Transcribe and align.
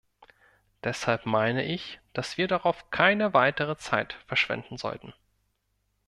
Deshalb 0.83 1.27
meine 1.27 1.63
ich, 1.63 1.99
dass 2.13 2.35
wir 2.35 2.47
darauf 2.47 2.89
keine 2.89 3.35
weitere 3.35 3.77
Zeit 3.77 4.13
verschwenden 4.25 4.75
sollten. 4.77 5.13